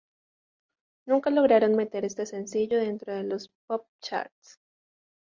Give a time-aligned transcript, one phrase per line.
[1.05, 4.57] Nunca lograron meter este sencillo dentro de los Pop Charts.